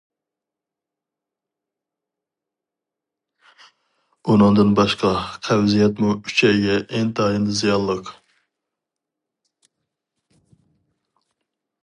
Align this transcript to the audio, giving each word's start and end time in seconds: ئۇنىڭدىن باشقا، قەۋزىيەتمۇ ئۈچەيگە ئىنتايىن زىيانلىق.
ئۇنىڭدىن 4.31 4.73
باشقا، 4.79 5.11
قەۋزىيەتمۇ 5.49 6.15
ئۈچەيگە 6.15 6.79
ئىنتايىن 7.01 7.47
زىيانلىق. 7.61 8.09